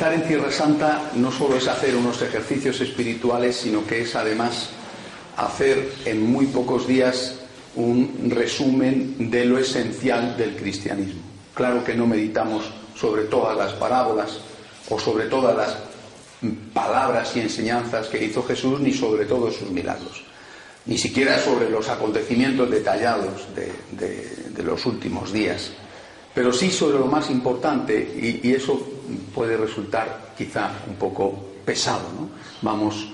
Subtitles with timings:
[0.00, 4.70] Estar en Tierra Santa no solo es hacer unos ejercicios espirituales, sino que es además
[5.36, 7.34] hacer en muy pocos días
[7.76, 11.20] un resumen de lo esencial del cristianismo.
[11.52, 12.64] Claro que no meditamos
[12.98, 14.38] sobre todas las parábolas
[14.88, 15.76] o sobre todas las
[16.72, 20.24] palabras y enseñanzas que hizo Jesús, ni sobre todos sus milagros,
[20.86, 25.72] ni siquiera sobre los acontecimientos detallados de, los últimos días,
[26.40, 28.80] pero sí sobre lo más importante, y, eso
[29.34, 32.08] puede resultar quizá un poco pesado.
[32.18, 32.30] ¿no?
[32.62, 33.08] Vamos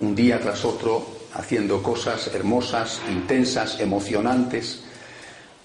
[0.00, 4.82] un día tras otro haciendo cosas hermosas, intensas, emocionantes,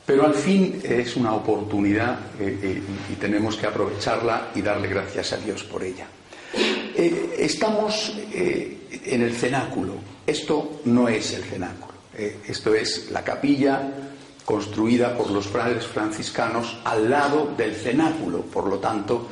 [0.06, 5.34] pero al fin es una oportunidad eh, eh, y tenemos que aprovecharla y darle gracias
[5.34, 6.08] a Dios por ella.
[6.54, 9.96] Eh, estamos en el cenáculo.
[10.26, 11.92] Esto no es el cenáculo.
[12.48, 14.12] esto es la capilla
[14.46, 18.42] construida por los padres franciscanos al lado del cenáculo.
[18.42, 19.28] Por lo tanto,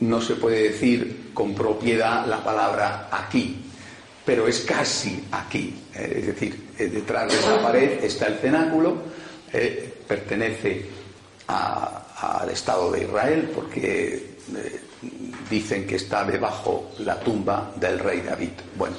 [0.00, 3.56] no se puede decir con propiedad la palabra aquí,
[4.24, 5.74] pero es casi aquí.
[5.94, 8.96] es decir, detrás de esa pared está el cenáculo
[10.06, 10.86] pertenece
[11.48, 14.80] al Estado de Israel porque eh,
[15.50, 18.50] dicen que está debajo la tumba del rey David.
[18.76, 18.96] Bueno,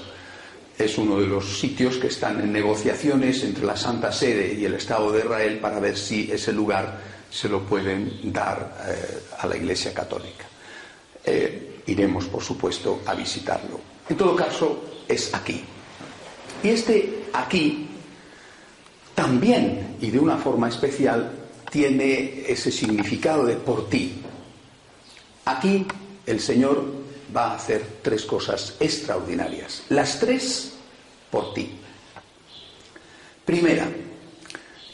[0.78, 4.75] es uno de los sitios que están en negociaciones entre la Santa Sede y el
[4.75, 9.58] Estado de Israel para ver si ese lugar se lo pueden dar eh, a la
[9.58, 10.45] Iglesia Católica.
[11.25, 13.80] Eh, iremos, por supuesto, a visitarlo.
[14.08, 15.64] En todo caso, es aquí.
[16.64, 17.87] Y este aquí
[19.16, 21.32] también y de una forma especial
[21.71, 24.21] tiene ese significado de por ti.
[25.45, 25.86] Aquí
[26.26, 26.96] el Señor
[27.36, 30.73] va a hacer tres cosas extraordinarias, las tres
[31.30, 31.80] por ti.
[33.45, 33.88] Primera,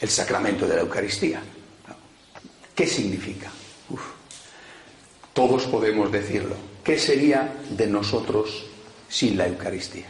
[0.00, 1.42] el sacramento de la Eucaristía.
[2.74, 3.50] ¿Qué significa?
[5.34, 6.54] todos podemos decirlo.
[6.82, 8.64] ¿Qué sería de nosotros
[9.08, 10.06] sin la Eucaristía?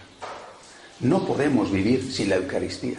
[1.01, 2.99] No podemos vivir sin la Eucaristía.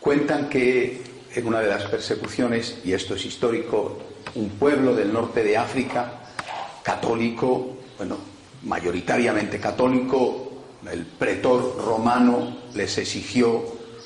[0.00, 1.02] Cuentan que
[1.34, 3.98] en una de las persecuciones, y esto es histórico,
[4.34, 6.25] un pueblo del norte de África,
[6.86, 8.16] católico, bueno,
[8.62, 10.52] mayoritariamente católico,
[10.88, 13.64] el pretor romano les exigió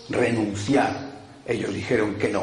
[0.09, 1.11] renunciar.
[1.47, 2.43] Ellos dijeron que no.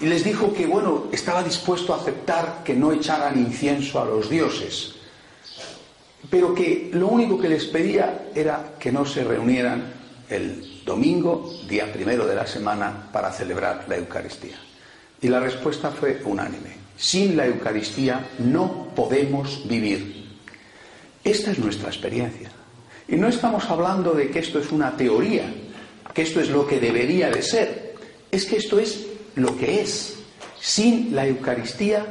[0.00, 4.28] Y les dijo que, bueno, estaba dispuesto a aceptar que no echaran incienso a los
[4.28, 4.96] dioses,
[6.28, 9.90] pero que lo único que les pedía era que no se reunieran
[10.28, 14.60] el domingo, día primero de la semana, para celebrar la Eucaristía.
[15.22, 16.77] Y la respuesta fue unánime.
[16.98, 20.26] Sin la Eucaristía no podemos vivir.
[21.22, 22.50] Esta es nuestra experiencia.
[23.06, 25.44] Y no estamos hablando de que esto es una teoría,
[26.12, 27.94] que esto es lo que debería de ser.
[28.30, 30.16] Es que esto es lo que es.
[30.60, 32.04] Sin la Eucaristía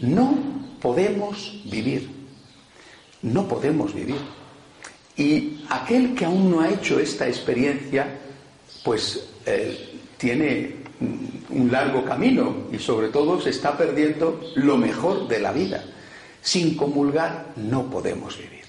[0.00, 0.38] no
[0.80, 2.08] podemos vivir.
[3.22, 4.20] No podemos vivir.
[5.16, 8.18] Y aquel que aún no ha hecho esta experiencia,
[8.82, 15.40] pues eh, tiene un largo camino y sobre todo se está perdiendo lo mejor de
[15.40, 15.84] la vida.
[16.42, 18.64] Sin comulgar no podemos vivir.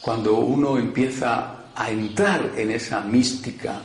[0.00, 3.80] Cuando uno empieza a entrar en esa mística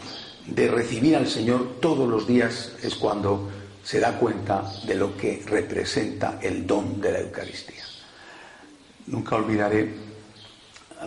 [0.46, 3.50] de recibir al Señor todos los días es cuando
[3.84, 7.84] se da cuenta de lo que representa el don de la Eucaristía.
[9.08, 9.94] Nunca olvidaré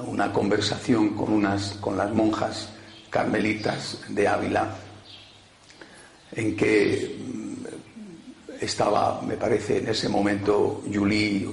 [0.07, 2.71] una conversación con, unas, con las monjas
[3.11, 4.77] carmelitas de Ávila,
[6.33, 11.49] en que mm, estaba, me parece, en ese momento Julie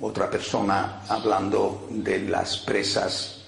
[0.00, 3.44] otra persona hablando de las presas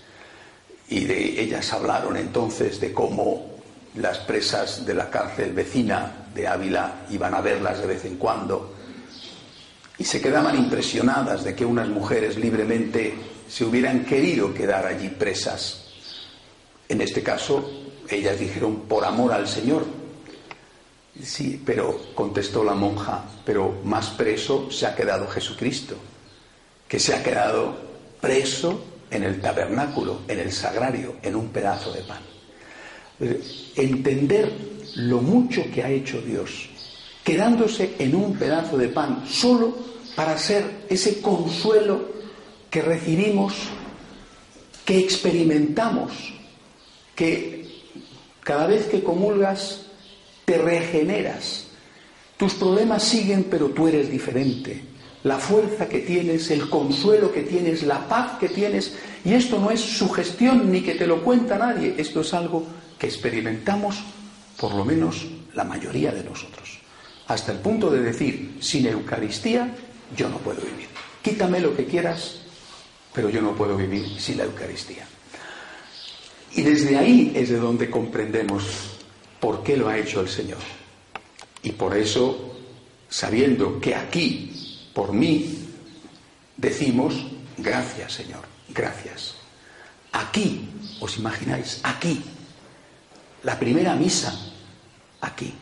[0.89, 3.55] y de ellas hablaron entonces de cómo
[3.97, 8.75] las presas de la cárcel vecina de Ávila iban a verlas de vez en cuando
[9.99, 13.15] y se quedaban impresionadas de que unas mujeres libremente
[13.49, 15.85] se hubieran querido quedar allí presas.
[16.89, 17.71] En este caso,
[18.09, 19.85] ellas dijeron, por amor al Señor.
[21.25, 25.97] Sí, pero contestó la monja, pero más preso se ha quedado Jesucristo,
[26.87, 27.75] que se ha quedado
[28.21, 32.21] preso en el tabernáculo, en el sagrario, en un pedazo de pan.
[33.75, 34.53] Entender
[34.97, 36.69] lo mucho que ha hecho Dios,
[37.25, 39.75] quedándose en un pedazo de pan solo
[40.15, 42.07] para ser ese consuelo
[42.69, 43.55] que recibimos,
[44.85, 46.13] que experimentamos,
[47.15, 47.83] que
[48.43, 49.85] cada vez que comulgas
[50.45, 51.67] te regeneras.
[52.37, 54.83] Tus problemas siguen, pero tú eres diferente.
[55.23, 58.95] La fuerza que tienes, el consuelo que tienes, la paz que tienes.
[59.25, 61.95] Y esto no es sugestión ni que te lo cuenta nadie.
[61.97, 62.67] Esto es algo
[62.99, 64.03] que experimentamos,
[64.59, 66.79] por lo menos la mayoría de nosotros.
[67.27, 69.75] Hasta el punto de decir, sin Eucaristía
[70.17, 70.89] yo no puedo vivir.
[71.23, 72.41] quítame lo que quieras,
[73.15, 75.07] pero yo no puedo vivir sin la Eucaristía.
[76.53, 78.94] Y desde ahí es de donde comprendemos
[79.45, 80.57] por qué lo ha hecho el Señor.
[81.63, 82.57] Y por eso,
[83.11, 85.69] sabiendo que aquí, por mí,
[86.57, 87.15] decimos,
[87.59, 89.35] gracias Señor, gracias.
[90.13, 90.67] Aquí,
[90.99, 91.81] ¿os imagináis?
[91.83, 92.25] Aquí.
[93.43, 94.35] La primera misa,
[95.21, 95.53] aquí.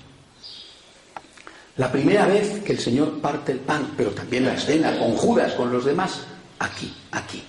[1.76, 5.55] La primera vez que el Señor parte el pan, pero también la escena con Judas,
[5.55, 6.20] con los demás,
[6.61, 7.43] aquí, aquí.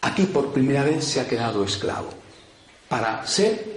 [0.00, 2.08] Aquí por primera vez se ha quedado esclavo
[2.88, 3.76] para ser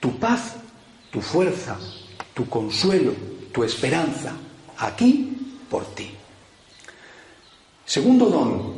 [0.00, 0.56] tu paz,
[1.10, 1.78] tu fuerza,
[2.34, 3.12] tu consuelo,
[3.52, 4.32] tu esperanza,
[4.78, 5.36] aquí
[5.68, 6.10] por ti.
[7.84, 8.74] Segundo don,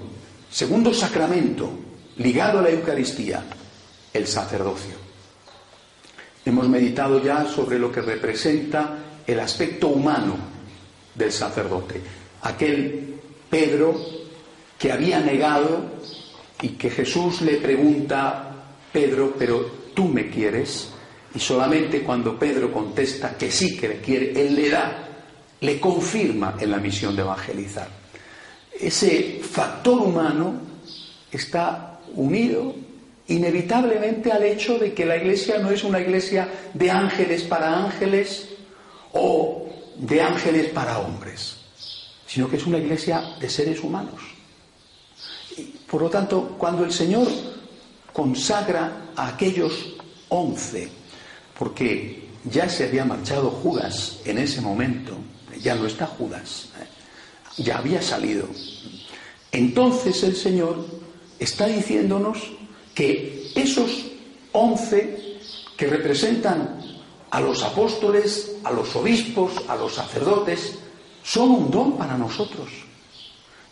[0.51, 1.71] segundo sacramento
[2.17, 3.43] ligado a la Eucaristía,
[4.13, 4.95] el sacerdocio.
[6.45, 10.37] Hemos meditado ya sobre lo que representa el aspecto humano
[11.15, 12.01] del sacerdote,
[12.43, 13.95] aquel Pedro
[14.79, 15.85] que había negado
[16.61, 18.51] y que Jesús le pregunta,
[18.93, 20.92] Pedro, pero tú me quieres,
[21.35, 25.09] y solamente cuando Pedro contesta que sí que le quiere, él le da,
[25.61, 27.89] le confirma en la misión de evangelizar.
[28.79, 30.55] Ese factor humano
[31.31, 32.75] está unido
[33.29, 38.49] inevitablemente al hecho de que la iglesia no es una iglesia de ángeles para ángeles
[39.13, 41.57] o de ángeles para hombres,
[42.27, 44.21] sino que es una iglesia de seres humanos.
[45.91, 47.29] Por lo tanto, cuando el Señor
[48.13, 49.95] consagra a aquellos
[50.29, 51.02] once,
[51.59, 55.17] porque ya se había marchado Judas en ese momento,
[55.61, 57.63] ya no está Judas, ¿eh?
[57.63, 58.49] ya había salido.
[59.51, 60.85] Entonces el Señor
[61.39, 62.39] está diciéndonos
[62.95, 64.07] que esos
[64.53, 65.39] once
[65.77, 66.81] que representan
[67.31, 70.79] a los apóstoles, a los obispos, a los sacerdotes,
[71.23, 72.69] son un don para nosotros.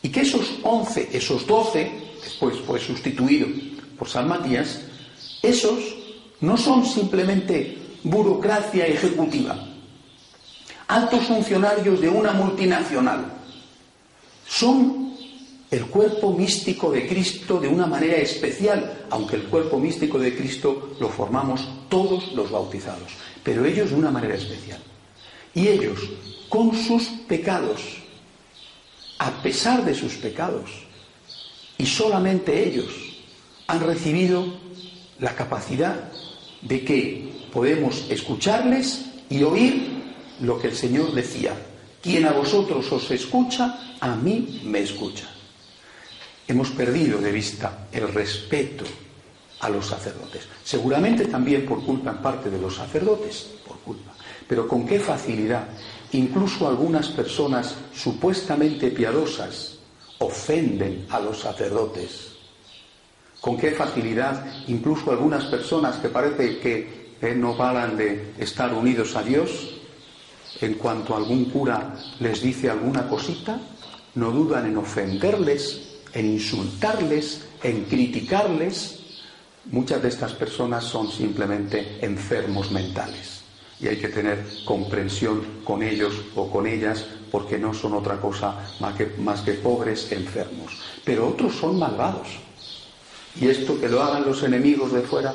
[0.03, 1.93] Y que esos once, esos doce,
[2.23, 3.49] después fue sustituido
[3.99, 4.81] por San Matías,
[5.43, 5.79] esos
[6.41, 9.57] no son simplemente burocracia ejecutiva,
[10.89, 13.33] altos funcionarios de una multinacional,
[14.47, 15.15] son
[15.71, 20.97] el cuerpo místico de Cristo de una manera especial, aunque el cuerpo místico de Cristo
[20.99, 23.13] lo formamos todos los bautizados,
[23.45, 24.81] pero ellos de una manera especial.
[25.55, 26.01] Y ellos,
[26.49, 27.81] con sus pecados,
[29.19, 30.71] a pesar de sus pecados,
[31.79, 32.93] y solamente ellos
[33.69, 34.45] han recibido
[35.21, 36.11] la capacidad
[36.63, 40.03] de que podemos escucharles y oír
[40.41, 41.55] lo que el Señor decía.
[42.03, 45.29] Quien a vosotros os escucha, a mí me escucha.
[46.49, 48.85] Hemos perdido de vista el respeto
[49.61, 50.49] a los sacerdotes.
[50.65, 54.13] Seguramente también por culpa en parte de los sacerdotes, por culpa.
[54.49, 55.69] Pero con qué facilidad
[56.13, 59.79] incluso algunas personas supuestamente piadosas
[60.19, 62.40] ofenden a los sacerdotes.
[63.41, 69.17] Con qué facilidad incluso algunas personas que parece que eh, no valan de estar unidos
[69.17, 69.77] a Dios,
[70.61, 73.59] en cuanto algún cura les dice alguna cosita,
[74.15, 78.99] no dudan en ofenderles, en insultarles, en criticarles.
[79.67, 83.41] Muchas de estas personas son simplemente enfermos mentales
[83.81, 88.57] y hay que tener comprensión con ellos o con ellas porque no son otra cosa
[88.81, 90.73] más que pobres enfermos.
[91.05, 92.29] Pero otros son malvados.
[93.39, 95.35] Y esto que lo hagan los enemigos de fuera,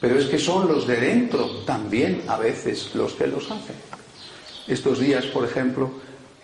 [0.00, 3.76] pero es que son los de dentro también a veces los que los hacen.
[4.66, 5.90] Estos días, por ejemplo,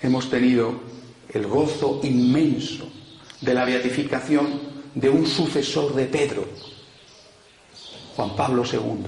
[0.00, 0.80] hemos tenido
[1.28, 2.88] el gozo inmenso
[3.40, 4.60] de la beatificación
[4.94, 6.46] de un sucesor de Pedro,
[8.16, 9.06] Juan Pablo II.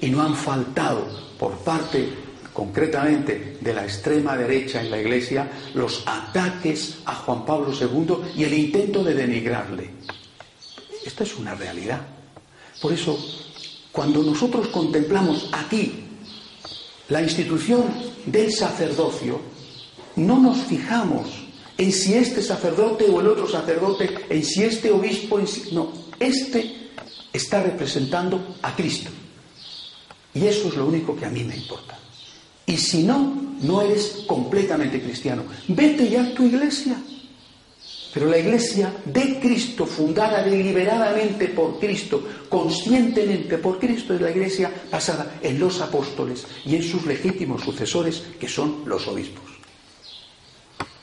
[0.00, 1.06] Y no han faltado
[1.38, 2.08] por parte
[2.52, 8.44] concretamente de la extrema derecha en la Iglesia los ataques a Juan Pablo II y
[8.44, 9.90] el intento de denigrarle.
[11.06, 12.00] Esta es una realidad.
[12.82, 13.16] Por eso,
[13.92, 15.92] cuando nosotros contemplamos aquí
[17.08, 17.84] la institución
[18.26, 19.40] del sacerdocio,
[20.16, 21.28] no nos fijamos
[21.78, 25.72] en si este sacerdote o el otro sacerdote, en si este obispo, en si...
[25.72, 26.90] no, este
[27.32, 29.10] está representando a Cristo.
[30.34, 31.98] Y eso es lo único que a mí me importa.
[32.66, 35.44] Y si no, no eres completamente cristiano.
[35.68, 36.96] Vete ya a tu iglesia.
[38.16, 44.72] Pero la iglesia de Cristo, fundada deliberadamente por Cristo, conscientemente por Cristo, es la iglesia
[44.90, 49.44] basada en los apóstoles y en sus legítimos sucesores, que son los obispos.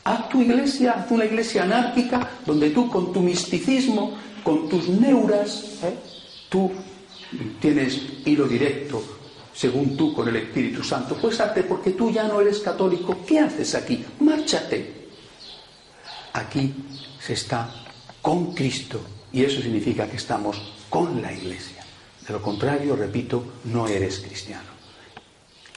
[0.05, 5.83] Haz tu iglesia, haz una iglesia anárquica, donde tú con tu misticismo, con tus neuras,
[5.83, 5.93] ¿eh?
[6.49, 6.71] tú
[7.61, 9.03] tienes hilo directo
[9.53, 11.15] según tú con el Espíritu Santo.
[11.21, 13.17] Pues hazte porque tú ya no eres católico.
[13.23, 14.03] ¿Qué haces aquí?
[14.19, 15.02] Márchate.
[16.33, 16.73] Aquí
[17.19, 17.69] se está
[18.21, 18.99] con Cristo
[19.31, 21.83] y eso significa que estamos con la Iglesia.
[22.25, 24.73] De lo contrario, repito, no eres cristiano.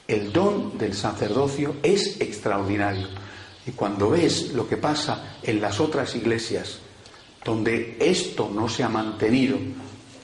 [0.07, 3.09] El don del sacerdocio es extraordinario.
[3.67, 6.79] Y cuando ves lo que pasa en las otras iglesias,
[7.45, 9.59] donde esto no se ha mantenido,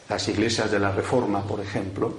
[0.09, 2.15] las iglesias de la Reforma, por ejemplo,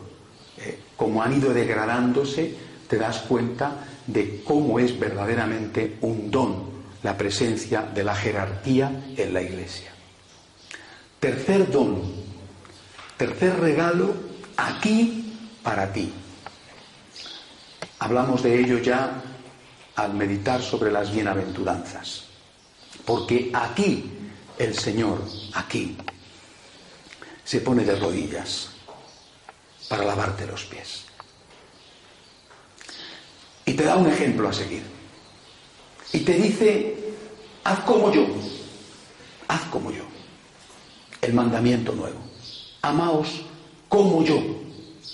[0.58, 2.54] eh, como han ido degradándose,
[2.90, 6.73] te das cuenta de cómo es verdaderamente un don
[7.04, 9.92] la presencia de la jerarquía en la iglesia.
[11.20, 12.02] Tercer don,
[13.18, 14.14] tercer regalo
[14.58, 16.12] aquí para ti.
[18.00, 19.22] Hablamos de ello ya
[19.96, 22.26] al meditar sobre las bienaventuranzas,
[23.06, 24.12] porque aquí
[24.58, 25.22] el Señor,
[25.54, 25.98] aquí,
[27.44, 28.70] se pone de rodillas
[29.90, 31.06] para lavarte los pies.
[33.66, 34.93] Y te da un ejemplo a seguir.
[36.14, 36.96] Y te dice,
[37.64, 38.28] haz como yo,
[39.48, 40.04] haz como yo.
[41.22, 42.20] El mandamiento nuevo.
[42.82, 43.42] Amaos
[43.90, 44.42] como yo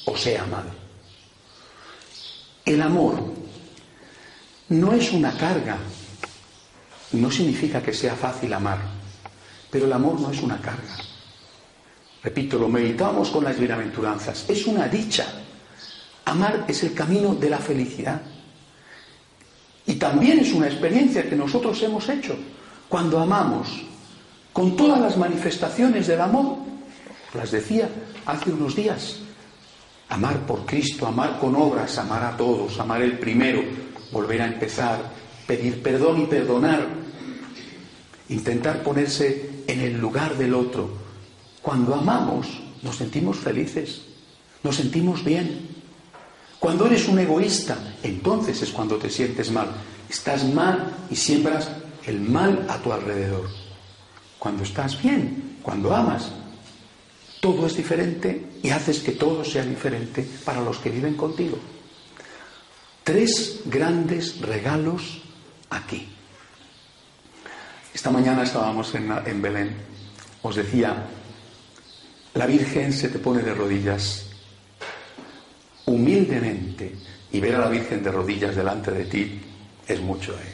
[0.06, 0.70] os he amado.
[2.66, 3.16] El amor
[4.70, 5.78] no es una carga.
[7.14, 8.80] No significa que sea fácil amar,
[9.72, 10.98] pero el amor no es una carga.
[12.22, 14.46] Repito, lo meditamos con las bienaventuranzas.
[14.50, 15.26] Es una dicha.
[16.26, 18.22] Amar es el camino de la felicidad.
[20.00, 22.36] También es una experiencia que nosotros hemos hecho
[22.88, 23.68] cuando amamos
[24.54, 26.58] con todas las manifestaciones del amor.
[27.34, 27.90] Las decía
[28.26, 29.20] hace unos días.
[30.08, 33.62] Amar por Cristo, amar con obras, amar a todos, amar el primero,
[34.12, 35.12] volver a empezar,
[35.46, 36.88] pedir perdón y perdonar,
[38.30, 40.90] intentar ponerse en el lugar del otro.
[41.62, 42.48] Cuando amamos
[42.82, 44.02] nos sentimos felices,
[44.64, 45.79] nos sentimos bien,
[46.60, 49.70] cuando eres un egoísta, entonces es cuando te sientes mal.
[50.10, 51.70] Estás mal y siembras
[52.06, 53.50] el mal a tu alrededor.
[54.38, 56.32] Cuando estás bien, cuando amas,
[57.40, 61.58] todo es diferente y haces que todo sea diferente para los que viven contigo.
[63.04, 65.22] Tres grandes regalos
[65.70, 66.10] aquí.
[67.94, 69.76] Esta mañana estábamos en, en Belén.
[70.42, 71.06] Os decía,
[72.34, 74.29] la Virgen se te pone de rodillas
[77.32, 79.42] y ver a la Virgen de rodillas delante de ti
[79.88, 80.34] es mucho.
[80.34, 80.54] ¿eh?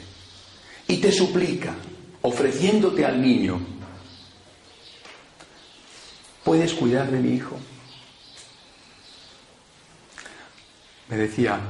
[0.88, 1.74] Y te suplica,
[2.22, 3.60] ofreciéndote al niño,
[6.44, 7.58] ¿puedes cuidar de mi hijo?
[11.08, 11.60] Me decía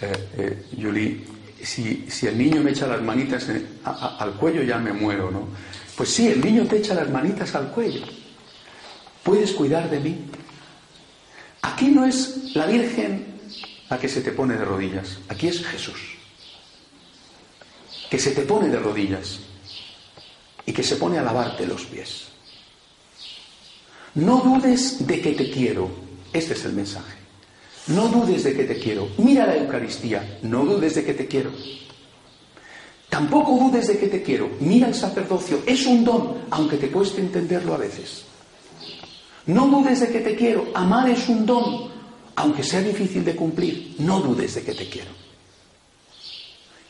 [0.00, 1.26] eh, eh
[1.62, 3.48] si, si, el niño me echa las manitas
[3.84, 5.48] al cuello ya me muero, ¿no?
[5.96, 8.02] Pues sí, el niño te echa las manitas al cuello.
[9.22, 10.16] ¿Puedes cuidar de mí?
[11.62, 13.35] Aquí no es la Virgen
[13.88, 16.16] la que se te pone de rodillas, aquí es Jesús,
[18.10, 19.40] que se te pone de rodillas
[20.64, 22.28] y que se pone a lavarte los pies.
[24.14, 25.90] No dudes de que te quiero,
[26.32, 27.16] este es el mensaje.
[27.88, 29.08] No dudes de que te quiero.
[29.18, 31.52] Mira la Eucaristía, no dudes de que te quiero.
[33.08, 34.50] Tampoco dudes de que te quiero.
[34.60, 38.24] Mira el sacerdocio, es un don, aunque te cueste entenderlo a veces.
[39.46, 40.66] No dudes de que te quiero.
[40.74, 41.90] Amar es un don,
[42.36, 43.96] aunque sea difícil de cumplir.
[43.98, 45.10] No dudes de que te quiero.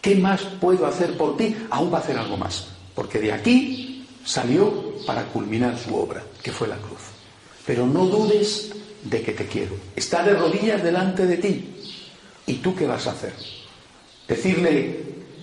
[0.01, 1.57] ¿Qué más puedo hacer por ti?
[1.71, 2.67] Aún va a hacer algo más.
[2.95, 7.01] Porque de aquí salió para culminar su obra, que fue la cruz.
[7.65, 8.73] Pero no dudes
[9.03, 9.75] de que te quiero.
[9.95, 11.75] Está de rodillas delante de ti.
[12.47, 13.35] ¿Y tú qué vas a hacer?
[14.29, 15.01] Decirle,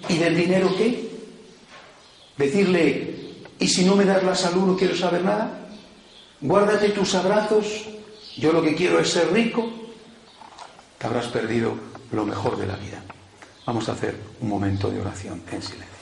[0.09, 1.09] ¿y del dinero qué?
[2.37, 5.63] Decirle, ¿y si no me das la salud no quiero saber nada?
[6.43, 7.85] guárdate tus abrazos,
[8.37, 9.71] yo lo que quiero es ser rico,
[11.03, 11.75] habrás perdido
[12.11, 13.03] lo mejor de la vida.
[13.65, 15.93] Vamos a hacer un momento de oración en silencio.